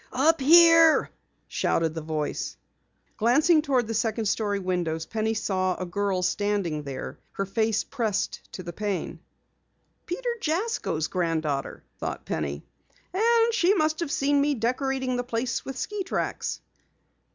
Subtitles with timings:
[0.11, 1.11] "Up here!"
[1.47, 2.57] shouted the voice.
[3.17, 8.41] Glancing toward the second story windows, Penny saw a girl standing there, her face pressed
[8.53, 9.19] to the pane.
[10.07, 12.63] "Peter Jasko's granddaughter!" thought Penny.
[13.13, 16.61] "And she must have seen me decorating the place with ski tracks."